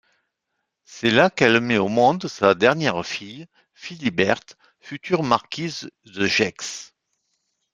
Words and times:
C'est 0.83 1.11
là 1.11 1.29
qu'elle 1.29 1.59
met 1.59 1.77
au 1.77 1.87
monde 1.87 2.27
sa 2.27 2.55
dernière 2.55 3.05
fille, 3.05 3.45
Philiberte, 3.75 4.57
future 4.79 5.21
marquise 5.21 5.91
de 6.05 6.25
Gex. 6.25 6.95